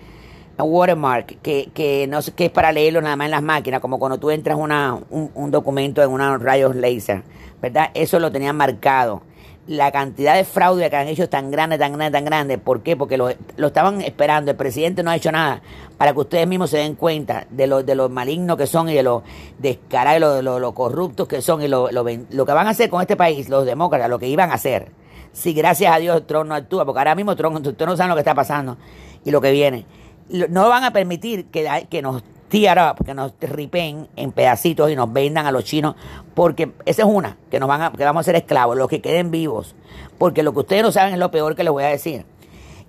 watermark, 0.64 1.42
que, 1.42 1.70
que, 1.74 2.08
no 2.08 2.22
sé, 2.22 2.34
que 2.34 2.46
es 2.46 2.52
para 2.52 2.72
leerlo 2.72 3.02
nada 3.02 3.16
más 3.16 3.26
en 3.26 3.32
las 3.32 3.44
máquinas, 3.44 3.80
como 3.80 4.00
cuando 4.00 4.18
tú 4.18 4.32
entras 4.32 4.58
una, 4.58 5.00
un, 5.10 5.52
documento 5.52 6.04
en 6.04 6.10
unos 6.10 6.42
rayos 6.42 6.76
laser, 6.76 7.24
¿verdad? 7.62 7.92
Eso 7.94 8.20
lo 8.20 8.32
tenían 8.32 8.56
marcado. 8.56 9.22
La 9.68 9.92
cantidad 9.92 10.34
de 10.34 10.46
fraude 10.46 10.90
que 10.90 10.96
han 10.96 11.08
hecho 11.08 11.24
es 11.24 11.30
tan 11.30 11.52
grande, 11.52 11.78
tan 11.78 11.94
grande, 11.94 12.18
tan 12.18 12.26
grande. 12.26 12.58
¿Por 12.58 12.82
qué? 12.82 12.98
Porque 12.98 13.18
lo, 13.18 13.30
lo 13.56 13.68
estaban 13.68 14.02
esperando. 14.02 14.50
El 14.50 14.58
presidente 14.58 15.04
no 15.04 15.12
ha 15.12 15.16
hecho 15.16 15.32
nada 15.32 15.62
para 15.96 16.12
que 16.12 16.20
ustedes 16.20 16.48
mismos 16.48 16.72
se 16.72 16.78
den 16.78 16.96
cuenta 16.96 17.46
de 17.52 17.68
lo, 17.68 17.84
de 17.84 17.94
lo 17.94 18.10
malignos 18.10 18.58
que 18.58 18.66
son 18.66 18.90
y 18.90 18.96
de 18.96 19.04
lo 19.04 19.22
descarados 19.60 20.42
y 20.42 20.44
lo, 20.44 20.74
corruptos 20.74 21.28
que 21.28 21.44
son 21.44 21.62
y 21.62 21.68
lo, 21.68 21.92
lo, 21.92 22.04
lo 22.32 22.46
que 22.48 22.52
van 22.52 22.66
a 22.66 22.72
hacer 22.72 22.90
con 22.90 23.02
este 23.02 23.16
país, 23.16 23.48
los 23.48 23.64
demócratas, 23.66 24.10
lo 24.10 24.18
que 24.18 24.28
iban 24.28 24.50
a 24.50 24.56
hacer. 24.56 24.92
Si 25.34 25.54
gracias 25.54 25.96
a 25.96 26.00
Dios 26.00 26.26
Trump 26.26 26.48
no 26.48 26.56
actúa, 26.56 26.84
porque 26.84 27.00
ahora 27.00 27.14
mismo 27.14 27.36
Trump, 27.36 27.58
ustedes 27.58 27.88
no 27.88 27.96
saben 27.96 28.10
lo 28.10 28.16
que 28.16 28.22
está 28.22 28.34
pasando 28.34 28.78
y 29.24 29.30
lo 29.30 29.40
que 29.40 29.52
viene 29.52 29.86
no 30.30 30.70
van 30.70 30.84
a 30.84 30.92
permitir 30.92 31.46
que, 31.46 32.02
nos 32.02 32.24
tear 32.50 32.78
up, 32.80 33.06
que 33.06 33.14
nos 33.14 33.34
ripen 33.40 34.08
en 34.16 34.32
pedacitos 34.32 34.92
y 34.92 34.96
nos 34.96 35.12
vendan 35.12 35.46
a 35.46 35.52
los 35.52 35.64
chinos, 35.64 35.96
porque 36.34 36.72
esa 36.86 37.04
es 37.04 37.08
una, 37.08 37.38
que 37.52 37.60
nos 37.60 37.68
van 37.68 37.82
a, 37.82 37.92
que 37.92 38.04
vamos 38.04 38.22
a 38.22 38.24
ser 38.26 38.36
esclavos, 38.36 38.78
los 38.78 38.88
que 38.88 39.02
queden 39.02 39.32
vivos, 39.32 39.76
porque 40.18 40.44
lo 40.44 40.54
que 40.54 40.60
ustedes 40.60 40.84
no 40.84 40.92
saben 40.92 41.14
es 41.14 41.20
lo 41.20 41.32
peor 41.32 41.56
que 41.56 41.64
les 41.64 41.72
voy 41.72 41.84
a 41.84 41.88
decir. 41.88 42.26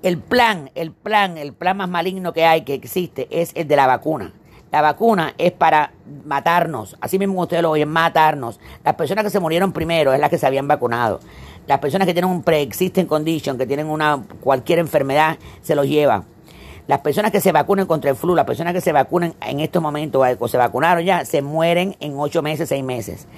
El 0.03 0.19
plan, 0.19 0.71
el 0.75 0.93
plan, 0.93 1.37
el 1.37 1.53
plan 1.53 1.77
más 1.77 1.89
maligno 1.89 2.33
que 2.33 2.45
hay, 2.45 2.63
que 2.63 2.75
existe, 2.75 3.29
es 3.31 3.53
el 3.55 3.69
de 3.69 3.77
la 3.77 3.87
vacuna. 3.87 4.33
La 4.73 4.83
vacuna 4.83 5.35
es 5.37 5.51
para 5.51 5.93
matarnos, 6.25 6.97
así 7.01 7.19
mismo 7.19 7.41
ustedes 7.43 7.63
lo 7.63 7.73
oyen, 7.73 7.89
matarnos. 7.89 8.61
Las 8.85 8.95
personas 8.95 9.25
que 9.25 9.31
se 9.31 9.41
murieron 9.41 9.73
primero 9.73 10.13
es 10.13 10.21
las 10.21 10.31
que 10.31 10.39
se 10.39 10.47
habían 10.47 10.69
vacunado. 10.69 11.21
Las 11.67 11.81
personas 11.81 12.07
que 12.07 12.15
tienen 12.15 12.31
un 12.31 12.43
pre-existing 12.43 13.07
condition, 13.07 13.59
que 13.59 13.67
tienen 13.67 13.89
una 13.89 14.23
cualquier 14.41 14.79
enfermedad, 14.79 15.39
se 15.61 15.75
los 15.75 15.87
lleva. 15.87 16.25
Las 16.91 17.03
personas 17.03 17.31
que 17.31 17.41
se 17.41 17.53
vacunen 17.53 17.87
contra 17.87 18.11
el 18.11 18.17
flu, 18.17 18.35
las 18.35 18.45
personas 18.45 18.75
que 18.75 18.81
se 18.81 18.91
vacunen 18.91 19.33
en 19.43 19.61
estos 19.61 19.81
momentos 19.81 20.27
o 20.41 20.49
se 20.49 20.57
vacunaron 20.57 21.05
ya, 21.05 21.25
se 21.25 21.41
mueren 21.41 21.95
en 22.01 22.19
ocho 22.19 22.43
meses, 22.43 22.69
seis 22.69 22.83
meses. 22.83 23.29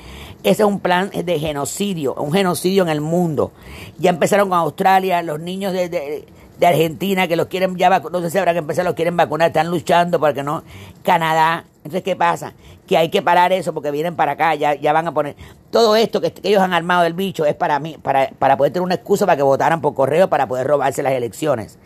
Ese 0.43 0.63
es 0.63 0.67
un 0.67 0.81
plan 0.81 1.11
de 1.11 1.39
genocidio, 1.39 2.15
un 2.15 2.33
genocidio 2.33 2.83
en 2.83 2.89
el 2.89 3.03
mundo. 3.03 3.53
Ya 3.99 4.09
empezaron 4.09 4.49
con 4.49 4.57
Australia, 4.57 5.23
los 5.23 5.39
niños 5.39 5.75
de, 5.75 5.91
de, 5.91 6.67
Argentina 6.67 7.29
que 7.29 7.37
los 7.37 7.49
quieren 7.49 7.77
ya 7.77 7.91
no 7.91 8.21
sé 8.23 8.31
si 8.31 8.39
habrá 8.39 8.55
que 8.55 8.61
empezar, 8.61 8.87
los 8.87 8.95
quieren 8.95 9.19
vacunar, 9.19 9.49
están 9.49 9.69
luchando 9.69 10.19
para 10.19 10.33
que 10.33 10.43
no. 10.43 10.63
Canadá. 11.03 11.67
Entonces, 11.85 12.03
¿qué 12.05 12.17
pasa? 12.17 12.55
Que 12.87 12.97
hay 12.97 13.11
que 13.11 13.21
parar 13.21 13.53
eso 13.53 13.75
porque 13.75 13.91
vienen 13.91 14.17
para 14.17 14.33
acá, 14.33 14.55
ya, 14.55 14.77
ya 14.77 14.95
van 14.95 15.09
a 15.09 15.13
poner. 15.13 15.37
Todo 15.71 15.95
esto 15.95 16.23
que, 16.23 16.33
que 16.33 16.49
ellos 16.49 16.63
han 16.63 16.73
armado 16.73 17.03
del 17.03 17.13
bicho 17.13 17.45
es 17.45 17.55
para 17.55 17.79
mí, 17.81 17.99
para, 18.01 18.31
para 18.31 18.57
poder 18.57 18.73
tener 18.73 18.85
una 18.85 18.95
excusa 18.95 19.27
para 19.27 19.37
que 19.37 19.43
votaran 19.43 19.83
por 19.83 19.93
correo 19.93 20.31
para 20.31 20.47
poder 20.47 20.67
robarse 20.67 21.03
las 21.03 21.13
elecciones 21.13 21.79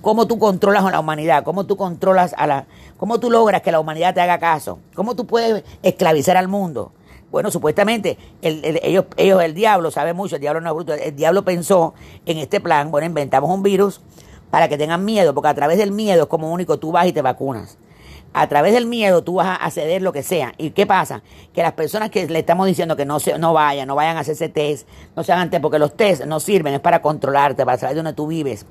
cómo 0.00 0.26
tú 0.26 0.38
controlas 0.38 0.84
a 0.84 0.90
la 0.90 1.00
humanidad, 1.00 1.44
cómo 1.44 1.66
tú 1.66 1.76
controlas 1.76 2.34
a 2.36 2.46
la, 2.46 2.66
cómo 2.96 3.20
tú 3.20 3.30
logras 3.30 3.62
que 3.62 3.72
la 3.72 3.80
humanidad 3.80 4.14
te 4.14 4.20
haga 4.20 4.38
caso, 4.38 4.78
cómo 4.94 5.14
tú 5.14 5.26
puedes 5.26 5.64
esclavizar 5.82 6.36
al 6.36 6.48
mundo. 6.48 6.92
Bueno, 7.30 7.50
supuestamente 7.50 8.18
ellos, 8.40 9.06
ellos, 9.16 9.42
el 9.42 9.54
diablo, 9.54 9.90
sabe 9.90 10.12
mucho, 10.12 10.36
el 10.36 10.40
diablo 10.40 10.60
no 10.60 10.70
es 10.70 10.74
bruto, 10.74 10.94
el 10.94 11.16
diablo 11.16 11.44
pensó 11.44 11.94
en 12.24 12.38
este 12.38 12.60
plan, 12.60 12.90
bueno, 12.90 13.06
inventamos 13.06 13.50
un 13.50 13.62
virus 13.62 14.00
para 14.50 14.68
que 14.68 14.78
tengan 14.78 15.04
miedo, 15.04 15.34
porque 15.34 15.48
a 15.48 15.54
través 15.54 15.78
del 15.78 15.90
miedo 15.92 16.22
es 16.22 16.28
como 16.28 16.52
único 16.52 16.78
tú 16.78 16.92
vas 16.92 17.06
y 17.06 17.12
te 17.12 17.22
vacunas. 17.22 17.78
A 18.32 18.48
través 18.48 18.74
del 18.74 18.86
miedo 18.86 19.24
tú 19.24 19.34
vas 19.34 19.58
a 19.60 19.70
ceder 19.70 20.02
lo 20.02 20.12
que 20.12 20.22
sea. 20.22 20.52
¿Y 20.58 20.70
qué 20.70 20.86
pasa? 20.86 21.22
Que 21.54 21.62
las 21.62 21.72
personas 21.72 22.10
que 22.10 22.26
le 22.26 22.38
estamos 22.38 22.66
diciendo 22.66 22.94
que 22.94 23.06
no, 23.06 23.18
se, 23.18 23.38
no 23.38 23.54
vayan, 23.54 23.88
no 23.88 23.94
vayan 23.94 24.18
a 24.18 24.20
hacerse 24.20 24.50
test, 24.50 24.86
no 25.16 25.24
se 25.24 25.32
hagan 25.32 25.48
test, 25.48 25.62
porque 25.62 25.78
los 25.78 25.96
test 25.96 26.24
no 26.26 26.38
sirven, 26.38 26.74
es 26.74 26.80
para 26.80 27.00
controlarte, 27.00 27.64
para 27.64 27.78
saber 27.78 27.96
dónde 27.96 28.12
tú 28.12 28.26
vives. 28.26 28.66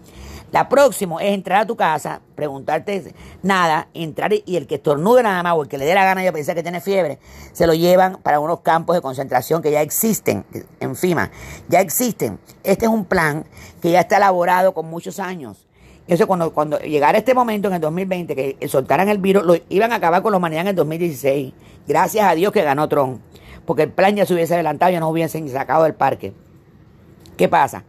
La 0.51 0.69
próxima 0.69 1.21
es 1.21 1.33
entrar 1.33 1.61
a 1.61 1.65
tu 1.65 1.75
casa, 1.75 2.21
preguntarte 2.35 3.13
nada, 3.43 3.87
entrar 3.93 4.31
y 4.33 4.55
el 4.55 4.67
que 4.67 4.75
estornude 4.75 5.23
nada 5.23 5.43
más 5.43 5.53
o 5.55 5.63
el 5.63 5.67
que 5.67 5.77
le 5.77 5.85
dé 5.85 5.93
la 5.93 6.05
gana 6.05 6.21
de 6.21 6.31
pensar 6.31 6.55
que 6.55 6.63
tiene 6.63 6.81
fiebre, 6.81 7.19
se 7.51 7.67
lo 7.67 7.73
llevan 7.73 8.17
para 8.21 8.39
unos 8.39 8.61
campos 8.61 8.95
de 8.95 9.01
concentración 9.01 9.61
que 9.61 9.71
ya 9.71 9.81
existen 9.81 10.45
en 10.79 10.95
FIMA. 10.95 11.31
Ya 11.67 11.81
existen. 11.81 12.39
Este 12.63 12.85
es 12.85 12.91
un 12.91 13.05
plan 13.05 13.45
que 13.81 13.91
ya 13.91 14.01
está 14.01 14.17
elaborado 14.17 14.73
con 14.73 14.85
muchos 14.85 15.19
años. 15.19 15.65
Eso 16.07 16.27
cuando, 16.27 16.53
cuando 16.53 16.79
llegara 16.79 17.17
este 17.17 17.33
momento 17.33 17.67
en 17.67 17.75
el 17.75 17.81
2020 17.81 18.35
que 18.35 18.67
soltaran 18.67 19.09
el 19.09 19.17
virus, 19.17 19.43
lo 19.43 19.55
iban 19.69 19.91
a 19.91 19.95
acabar 19.95 20.21
con 20.21 20.31
la 20.31 20.37
humanidad 20.37 20.61
en 20.61 20.67
el 20.67 20.75
2016. 20.75 21.53
Gracias 21.87 22.25
a 22.25 22.35
Dios 22.35 22.51
que 22.53 22.61
ganó 22.61 22.87
Trump. 22.87 23.21
Porque 23.65 23.83
el 23.83 23.91
plan 23.91 24.15
ya 24.15 24.25
se 24.25 24.33
hubiese 24.35 24.53
adelantado 24.53 24.91
ya 24.91 24.99
no 24.99 25.09
hubiesen 25.09 25.49
sacado 25.49 25.83
del 25.83 25.95
parque. 25.95 26.33
¿Qué 27.35 27.49
pasa? 27.49 27.83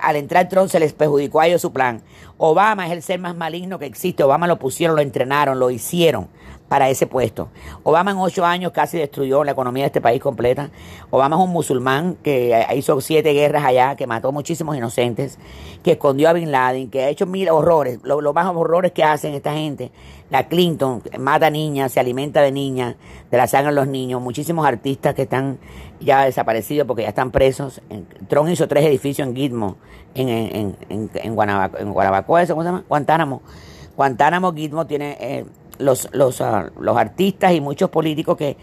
Al 0.00 0.16
entrar 0.16 0.48
Trump 0.48 0.68
se 0.68 0.80
les 0.80 0.92
perjudicó 0.92 1.40
a 1.40 1.46
ellos 1.46 1.62
su 1.62 1.72
plan. 1.72 2.02
Obama 2.36 2.86
es 2.86 2.92
el 2.92 3.02
ser 3.02 3.20
más 3.20 3.36
maligno 3.36 3.78
que 3.78 3.86
existe. 3.86 4.22
Obama 4.22 4.46
lo 4.46 4.58
pusieron, 4.58 4.96
lo 4.96 5.02
entrenaron, 5.02 5.58
lo 5.58 5.70
hicieron 5.70 6.28
para 6.74 6.90
ese 6.90 7.06
puesto. 7.06 7.50
Obama 7.84 8.10
en 8.10 8.16
ocho 8.16 8.44
años 8.44 8.72
casi 8.72 8.98
destruyó 8.98 9.44
la 9.44 9.52
economía 9.52 9.84
de 9.84 9.86
este 9.86 10.00
país 10.00 10.20
completa. 10.20 10.70
Obama 11.08 11.36
es 11.36 11.42
un 11.42 11.50
musulmán 11.50 12.16
que 12.20 12.66
hizo 12.74 13.00
siete 13.00 13.32
guerras 13.32 13.64
allá, 13.64 13.94
que 13.94 14.08
mató 14.08 14.32
muchísimos 14.32 14.76
inocentes, 14.76 15.38
que 15.84 15.92
escondió 15.92 16.28
a 16.28 16.32
Bin 16.32 16.50
Laden, 16.50 16.90
que 16.90 17.04
ha 17.04 17.08
hecho 17.10 17.26
mil 17.26 17.48
horrores. 17.48 18.00
Lo, 18.02 18.32
más 18.32 18.52
horrores 18.52 18.90
que 18.90 19.04
hacen 19.04 19.34
esta 19.34 19.52
gente. 19.52 19.92
La 20.30 20.48
Clinton 20.48 21.00
mata 21.16 21.48
niñas, 21.48 21.92
se 21.92 22.00
alimenta 22.00 22.42
de 22.42 22.50
niñas, 22.50 22.96
de 23.30 23.36
la 23.36 23.46
sangre 23.46 23.72
los 23.72 23.86
niños. 23.86 24.20
Muchísimos 24.20 24.66
artistas 24.66 25.14
que 25.14 25.22
están 25.22 25.60
ya 26.00 26.24
desaparecidos 26.24 26.88
porque 26.88 27.04
ya 27.04 27.10
están 27.10 27.30
presos. 27.30 27.82
Trump 28.26 28.48
hizo 28.48 28.66
tres 28.66 28.84
edificios 28.84 29.28
en 29.28 29.36
Gitmo, 29.36 29.76
en, 30.16 30.28
en, 30.28 30.76
en, 30.88 31.10
en, 31.14 31.36
¿cómo 31.36 32.42
se 32.44 32.64
llama? 32.64 32.84
Guantánamo. 32.88 33.42
Guantánamo, 33.96 34.52
Gitmo 34.52 34.88
tiene... 34.88 35.16
Eh, 35.20 35.44
los, 35.84 36.08
los, 36.12 36.40
uh, 36.40 36.70
los 36.80 36.96
artistas 36.96 37.52
y 37.52 37.60
muchos 37.60 37.90
políticos 37.90 38.36
que, 38.36 38.56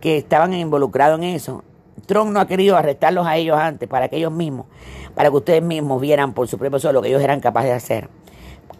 que 0.00 0.18
estaban 0.18 0.52
involucrados 0.54 1.18
en 1.18 1.24
eso. 1.24 1.64
Trump 2.06 2.30
no 2.30 2.40
ha 2.40 2.46
querido 2.46 2.76
arrestarlos 2.76 3.26
a 3.26 3.36
ellos 3.36 3.56
antes 3.58 3.88
para 3.88 4.08
que 4.08 4.16
ellos 4.16 4.32
mismos, 4.32 4.66
para 5.14 5.30
que 5.30 5.36
ustedes 5.36 5.62
mismos 5.62 6.00
vieran 6.00 6.34
por 6.34 6.46
su 6.48 6.58
propio 6.58 6.92
lo 6.92 7.02
que 7.02 7.08
ellos 7.08 7.22
eran 7.22 7.40
capaces 7.40 7.70
de 7.70 7.76
hacer. 7.76 8.08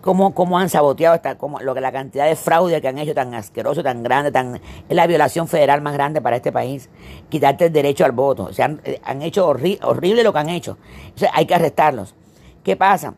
Cómo, 0.00 0.34
cómo 0.34 0.58
han 0.58 0.68
saboteado 0.68 1.16
esta, 1.16 1.36
cómo, 1.36 1.58
lo 1.58 1.74
que 1.74 1.80
la 1.80 1.90
cantidad 1.90 2.26
de 2.26 2.36
fraude 2.36 2.80
que 2.80 2.86
han 2.86 2.98
hecho 2.98 3.14
tan 3.14 3.34
asqueroso, 3.34 3.82
tan 3.82 4.04
grande, 4.04 4.30
tan 4.30 4.60
es 4.88 4.96
la 4.96 5.06
violación 5.08 5.48
federal 5.48 5.80
más 5.80 5.94
grande 5.94 6.20
para 6.20 6.36
este 6.36 6.52
país, 6.52 6.88
quitarte 7.28 7.66
el 7.66 7.72
derecho 7.72 8.04
al 8.04 8.12
voto. 8.12 8.44
O 8.44 8.52
sea, 8.52 8.66
han, 8.66 8.80
han 9.02 9.22
hecho 9.22 9.48
horrible 9.48 10.22
lo 10.22 10.32
que 10.32 10.38
han 10.38 10.48
hecho. 10.48 10.78
hay 11.32 11.46
que 11.46 11.54
arrestarlos. 11.54 12.14
¿Qué 12.62 12.76
pasa? 12.76 13.14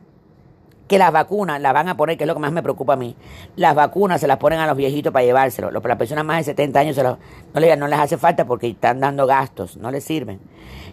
Que 0.88 0.98
las 0.98 1.12
vacunas 1.12 1.60
las 1.60 1.74
van 1.74 1.88
a 1.88 1.96
poner, 1.96 2.16
que 2.16 2.24
es 2.24 2.28
lo 2.28 2.34
que 2.34 2.40
más 2.40 2.50
me 2.50 2.62
preocupa 2.62 2.94
a 2.94 2.96
mí, 2.96 3.14
las 3.56 3.74
vacunas 3.74 4.20
se 4.20 4.26
las 4.26 4.38
ponen 4.38 4.58
a 4.58 4.66
los 4.66 4.76
viejitos 4.76 5.12
para 5.12 5.24
llevárselo. 5.24 5.70
Las 5.70 5.96
personas 5.96 6.24
más 6.24 6.38
de 6.38 6.44
70 6.44 6.80
años 6.80 6.96
no, 6.96 7.18
les, 7.60 7.78
no 7.78 7.86
les 7.86 7.98
hace 7.98 8.16
falta 8.16 8.46
porque 8.46 8.68
están 8.68 8.98
dando 8.98 9.26
gastos, 9.26 9.76
no 9.76 9.90
les 9.90 10.02
sirven. 10.02 10.40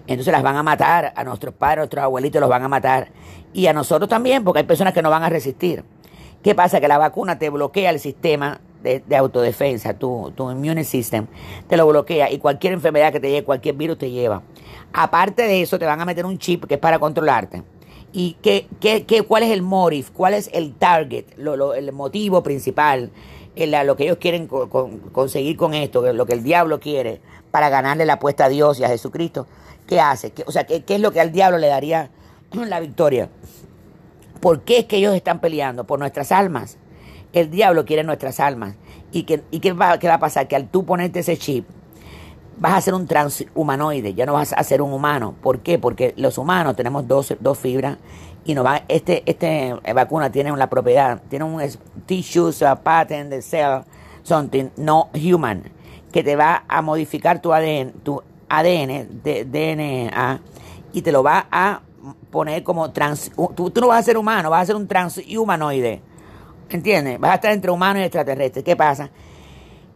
Entonces 0.06 0.32
las 0.32 0.44
van 0.44 0.58
a 0.58 0.64
matar, 0.64 1.14
a 1.16 1.24
nuestros 1.24 1.56
padres, 1.56 1.78
a 1.78 1.82
nuestros 1.82 2.04
abuelitos 2.04 2.40
los 2.40 2.50
van 2.50 2.64
a 2.64 2.68
matar. 2.68 3.08
Y 3.54 3.68
a 3.68 3.74
nosotros 3.74 4.10
también, 4.10 4.44
porque 4.44 4.60
hay 4.60 4.66
personas 4.66 4.94
que 4.94 5.02
no 5.02 5.10
van 5.10 5.24
a 5.24 5.30
resistir. 5.30 5.84
¿Qué 6.44 6.54
pasa? 6.54 6.80
Que 6.80 6.88
la 6.88 6.98
vacuna 6.98 7.40
te 7.40 7.50
bloquea 7.50 7.90
el 7.90 8.00
sistema 8.00 8.60
de, 8.84 9.02
autodefensa, 9.16 9.96
tu, 9.96 10.32
tu 10.36 10.52
immune 10.52 10.84
system, 10.84 11.26
te 11.68 11.76
lo 11.76 11.88
bloquea 11.88 12.30
y 12.30 12.38
cualquier 12.38 12.74
enfermedad 12.74 13.12
que 13.12 13.20
te 13.20 13.30
lleve, 13.30 13.44
cualquier 13.44 13.76
virus 13.76 13.98
te 13.98 14.12
lleva. 14.12 14.44
Aparte 14.94 15.44
de 15.44 15.62
eso, 15.62 15.80
te 15.80 15.86
van 15.86 16.00
a 16.02 16.06
meter 16.06 16.26
un 16.26 16.38
chip 16.38 16.66
que 16.66 16.76
es 16.76 16.80
para 16.80 17.00
controlarte 17.00 17.64
y 18.16 18.38
qué, 18.42 18.66
qué, 18.80 19.06
qué, 19.06 19.24
cuál 19.24 19.44
es 19.44 19.52
el 19.52 19.62
motive, 19.62 20.08
cuál 20.14 20.36
es 20.36 20.50
el 20.54 20.74
target, 20.74 21.26
lo, 21.36 21.74
el 21.74 21.92
motivo 21.92 22.44
principal, 22.44 23.12
lo 23.58 23.96
que 23.98 24.06
ellos 24.06 24.18
quieren 24.22 24.48
conseguir 24.48 25.58
con 25.58 25.74
esto, 25.74 26.14
lo 26.14 26.26
que 26.26 26.32
el 26.32 26.42
diablo 26.42 26.80
quiere 26.80 27.20
para 27.52 27.68
ganarle 27.68 28.06
la 28.06 28.14
apuesta 28.14 28.46
a 28.46 28.50
Dios 28.50 28.80
y 28.80 28.86
a 28.86 28.88
Jesucristo. 28.88 29.48
¿Qué 29.86 30.00
hace? 30.00 30.32
o 30.46 30.52
sea, 30.54 30.66
¿qué, 30.66 30.84
¿qué 30.84 30.96
es 30.96 31.02
lo 31.02 31.12
que 31.12 31.20
al 31.20 31.34
diablo 31.34 31.58
le 31.58 31.68
daría 31.68 32.10
la 32.54 32.80
victoria? 32.80 33.30
¿Por 34.40 34.62
qué 34.62 34.80
es 34.80 34.86
que 34.86 34.96
ellos 34.96 35.14
están 35.14 35.42
peleando? 35.42 35.84
Por 35.84 36.00
nuestras 36.00 36.32
almas. 36.32 36.78
El 37.34 37.52
diablo 37.52 37.84
quiere 37.84 38.06
nuestras 38.06 38.40
almas. 38.40 38.76
¿Y, 39.12 39.24
qué, 39.24 39.44
y 39.52 39.60
qué, 39.60 39.74
va, 39.74 40.00
qué 40.00 40.08
va 40.08 40.16
a 40.16 40.20
pasar? 40.20 40.48
Que 40.48 40.56
al 40.56 40.70
tú 40.70 40.86
ponerte 40.86 41.20
ese 41.20 41.38
chip, 41.38 41.68
vas 42.58 42.74
a 42.74 42.82
ser 42.82 42.94
un 42.94 43.08
transhumanoide, 43.08 44.14
ya 44.14 44.26
no 44.26 44.34
vas 44.34 44.54
a 44.54 44.64
ser 44.64 44.82
un 44.82 44.94
humano. 44.94 45.36
¿Por 45.42 45.60
qué? 45.60 45.80
Porque 45.80 46.14
los 46.18 46.38
humanos 46.38 46.76
tenemos 46.76 47.08
dos, 47.08 47.36
dos 47.40 47.58
fibras 47.58 47.98
y 48.46 48.54
no 48.54 48.64
va, 48.64 48.84
este, 48.88 49.24
este 49.26 49.74
vacuna 49.94 50.32
tiene 50.32 50.56
la 50.56 50.70
propiedad, 50.70 51.22
tiene 51.30 51.46
un 51.46 51.62
tissues 52.06 52.62
a 52.62 52.76
pattern 52.76 53.30
de 53.30 53.42
cell, 53.42 53.82
something 54.24 54.70
no 54.78 55.10
human, 55.14 55.64
que 56.12 56.24
te 56.24 56.36
va 56.36 56.64
a 56.68 56.82
modificar 56.82 57.42
tu 57.42 57.54
ADN, 57.54 57.92
tu 58.04 58.22
ADN 58.48 59.22
de 59.24 59.46
DNA 59.46 60.42
y 60.94 61.02
te 61.02 61.12
lo 61.12 61.24
va 61.24 61.48
a 61.52 61.82
poner 62.30 62.64
como 62.64 62.92
trans, 62.92 63.32
tú, 63.56 63.72
tú 63.72 63.82
no 63.82 63.88
vas 63.88 64.00
a 64.00 64.04
ser 64.04 64.18
humano, 64.18 64.50
vas 64.50 64.64
a 64.64 64.66
ser 64.68 64.76
un 64.76 64.88
transhumanoide. 64.88 66.02
¿Entiendes? 66.70 67.20
Vas 67.20 67.32
a 67.32 67.36
estar 67.36 67.52
entre 67.52 67.70
humano 67.70 68.00
y 68.00 68.04
extraterrestre. 68.04 68.64
¿Qué 68.64 68.76
pasa? 68.76 69.12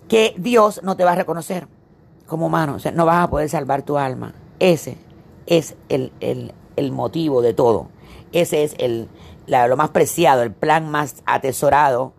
Que 0.08 0.36
Dios 0.38 0.82
no 0.84 0.96
te 0.96 1.04
va 1.04 1.13
a 1.13 1.16
reconocer 1.16 1.68
como 2.29 2.48
humano. 2.48 2.75
O 2.75 2.79
sea, 2.79 2.91
no 2.91 3.05
vas 3.05 3.25
a 3.25 3.29
poder 3.29 3.50
salvar 3.50 3.81
tu 3.81 3.98
alma. 3.98 4.33
Ese 4.59 4.98
es 5.45 5.75
el, 5.89 6.12
motivo 6.91 7.41
de 7.41 7.53
todo. 7.53 7.88
Ese 8.31 8.63
es 8.63 8.75
el, 8.77 9.09
lo 9.48 9.75
más 9.75 9.89
preciado, 9.89 10.43
el 10.43 10.51
plan 10.51 10.89
más 10.89 11.24
atesorado 11.25 12.13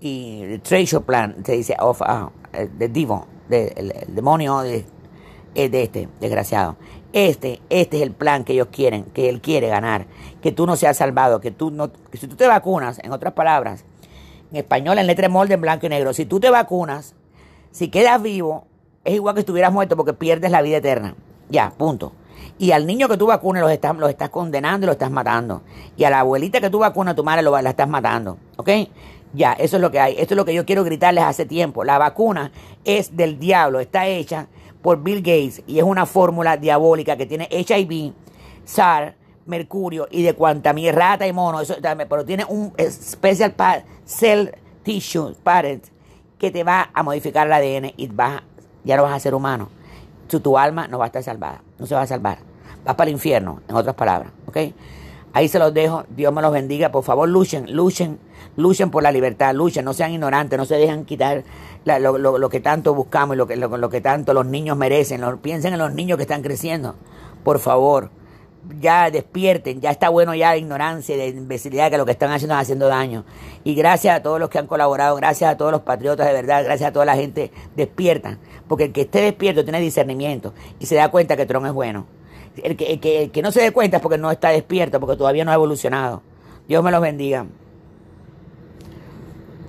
y 0.00 0.42
el 0.42 0.60
treasure 0.62 1.04
plan, 1.04 1.44
se 1.44 1.52
dice, 1.52 1.76
of, 1.78 2.00
uh, 2.00 2.30
the 2.78 2.88
divo, 2.88 3.26
el, 3.50 3.92
demonio 4.08 4.60
de, 4.60 4.86
de 5.54 5.82
este 5.82 6.08
desgraciado. 6.20 6.76
Este, 7.12 7.60
este 7.70 7.96
es 7.96 8.02
el 8.02 8.12
plan 8.12 8.44
que 8.44 8.52
ellos 8.52 8.68
quieren, 8.70 9.04
que 9.04 9.30
él 9.30 9.40
quiere 9.40 9.68
ganar, 9.68 10.06
que 10.42 10.52
tú 10.52 10.66
no 10.66 10.76
seas 10.76 10.98
salvado, 10.98 11.40
que 11.40 11.50
tú 11.50 11.70
no, 11.70 11.90
que 11.90 12.18
si 12.18 12.28
tú 12.28 12.36
te 12.36 12.46
vacunas, 12.46 12.98
en 13.02 13.12
otras 13.12 13.32
palabras, 13.32 13.84
en 14.50 14.58
español 14.58 14.98
en 14.98 15.06
letra 15.06 15.28
molde 15.28 15.54
en 15.54 15.60
blanco 15.62 15.86
y 15.86 15.88
negro, 15.88 16.12
si 16.12 16.26
tú 16.26 16.40
te 16.40 16.50
vacunas, 16.50 17.14
si 17.70 17.88
quedas 17.88 18.20
vivo, 18.20 18.65
es 19.06 19.14
igual 19.14 19.34
que 19.34 19.40
estuvieras 19.40 19.72
muerto 19.72 19.96
porque 19.96 20.12
pierdes 20.12 20.50
la 20.50 20.60
vida 20.62 20.78
eterna. 20.78 21.14
Ya, 21.48 21.70
punto. 21.70 22.12
Y 22.58 22.72
al 22.72 22.86
niño 22.86 23.08
que 23.08 23.16
tú 23.16 23.26
vacunas 23.26 23.62
los 23.62 23.70
estás, 23.70 23.96
los 23.96 24.10
estás 24.10 24.30
condenando 24.30 24.84
y 24.84 24.88
lo 24.88 24.92
estás 24.92 25.10
matando. 25.10 25.62
Y 25.96 26.04
a 26.04 26.10
la 26.10 26.20
abuelita 26.20 26.60
que 26.60 26.70
tú 26.70 26.80
vacunas, 26.80 27.14
tu 27.14 27.22
madre 27.22 27.42
lo, 27.42 27.60
la 27.60 27.70
estás 27.70 27.88
matando. 27.88 28.38
¿Ok? 28.56 28.68
Ya, 29.32 29.52
eso 29.52 29.76
es 29.76 29.82
lo 29.82 29.90
que 29.90 30.00
hay. 30.00 30.14
Esto 30.18 30.34
es 30.34 30.36
lo 30.36 30.44
que 30.44 30.54
yo 30.54 30.66
quiero 30.66 30.82
gritarles 30.82 31.22
hace 31.22 31.46
tiempo. 31.46 31.84
La 31.84 31.98
vacuna 31.98 32.50
es 32.84 33.16
del 33.16 33.38
diablo. 33.38 33.78
Está 33.78 34.06
hecha 34.06 34.48
por 34.82 35.02
Bill 35.02 35.18
Gates 35.18 35.62
y 35.66 35.78
es 35.78 35.84
una 35.84 36.04
fórmula 36.04 36.56
diabólica 36.56 37.16
que 37.16 37.26
tiene 37.26 37.48
HIV, 37.50 38.12
SAR, 38.64 39.14
mercurio 39.44 40.08
y 40.10 40.22
de 40.22 40.34
cuanta 40.34 40.72
mi 40.72 40.90
rata 40.90 41.26
y 41.26 41.32
mono. 41.32 41.60
Eso, 41.60 41.76
pero 42.08 42.24
tiene 42.24 42.44
un 42.44 42.72
special 42.90 43.54
cell 44.04 44.48
tissue 44.82 45.34
parent 45.44 45.84
que 46.38 46.50
te 46.50 46.64
va 46.64 46.90
a 46.92 47.02
modificar 47.02 47.46
el 47.46 47.52
ADN 47.52 47.92
y 47.96 48.08
va 48.08 48.42
ya 48.86 48.96
no 48.96 49.02
vas 49.02 49.12
a 49.12 49.20
ser 49.20 49.34
humano. 49.34 49.68
Tu, 50.28 50.40
tu 50.40 50.56
alma 50.56 50.88
no 50.88 50.98
va 50.98 51.04
a 51.04 51.08
estar 51.08 51.22
salvada, 51.22 51.60
no 51.78 51.86
se 51.86 51.94
va 51.94 52.02
a 52.02 52.06
salvar. 52.06 52.38
vas 52.84 52.94
para 52.94 53.10
el 53.10 53.14
infierno, 53.14 53.60
en 53.68 53.76
otras 53.76 53.94
palabras, 53.94 54.32
¿ok? 54.46 54.56
Ahí 55.32 55.48
se 55.48 55.58
los 55.58 55.74
dejo, 55.74 56.04
Dios 56.08 56.32
me 56.32 56.40
los 56.40 56.50
bendiga, 56.50 56.90
por 56.90 57.04
favor 57.04 57.28
luchen, 57.28 57.70
luchen, 57.74 58.18
luchen 58.56 58.90
por 58.90 59.02
la 59.02 59.12
libertad, 59.12 59.54
luchen, 59.54 59.84
no 59.84 59.92
sean 59.92 60.12
ignorantes, 60.12 60.58
no 60.58 60.64
se 60.64 60.76
dejen 60.76 61.04
quitar 61.04 61.44
lo, 61.84 62.48
que 62.48 62.60
tanto 62.60 62.94
buscamos 62.94 63.36
y 63.36 63.38
lo 63.38 63.46
que, 63.46 63.56
lo, 63.56 63.90
que 63.90 64.00
tanto 64.00 64.32
los 64.32 64.46
niños 64.46 64.78
merecen, 64.78 65.22
piensen 65.42 65.74
en 65.74 65.78
los 65.78 65.92
niños 65.92 66.16
que 66.16 66.22
están 66.22 66.42
creciendo, 66.42 66.94
por 67.44 67.58
favor, 67.58 68.10
ya 68.80 69.10
despierten, 69.10 69.80
ya 69.80 69.90
está 69.90 70.08
bueno 70.08 70.34
ya 70.34 70.52
de 70.52 70.58
ignorancia, 70.58 71.16
de 71.16 71.28
imbecilidad, 71.28 71.90
que 71.90 71.98
lo 71.98 72.04
que 72.04 72.12
están 72.12 72.30
haciendo 72.30 72.54
es 72.54 72.60
haciendo 72.60 72.88
daño. 72.88 73.24
Y 73.64 73.74
gracias 73.74 74.16
a 74.16 74.22
todos 74.22 74.40
los 74.40 74.48
que 74.48 74.58
han 74.58 74.66
colaborado, 74.66 75.16
gracias 75.16 75.50
a 75.50 75.56
todos 75.56 75.72
los 75.72 75.82
patriotas 75.82 76.26
de 76.26 76.32
verdad, 76.32 76.64
gracias 76.64 76.90
a 76.90 76.92
toda 76.92 77.04
la 77.04 77.16
gente, 77.16 77.50
despiertan. 77.74 78.38
Porque 78.68 78.84
el 78.84 78.92
que 78.92 79.02
esté 79.02 79.20
despierto 79.20 79.64
tiene 79.64 79.80
discernimiento 79.80 80.52
y 80.78 80.86
se 80.86 80.96
da 80.96 81.08
cuenta 81.10 81.36
que 81.36 81.46
Tron 81.46 81.66
es 81.66 81.72
bueno. 81.72 82.06
El 82.62 82.76
que, 82.76 82.98
que, 83.00 83.24
el 83.24 83.30
que 83.30 83.42
no 83.42 83.52
se 83.52 83.62
dé 83.62 83.70
cuenta 83.70 83.98
es 83.98 84.02
porque 84.02 84.18
no 84.18 84.30
está 84.30 84.48
despierto, 84.48 84.98
porque 84.98 85.16
todavía 85.16 85.44
no 85.44 85.50
ha 85.50 85.54
evolucionado. 85.54 86.22
Dios 86.66 86.82
me 86.82 86.90
los 86.90 87.00
bendiga. 87.00 87.46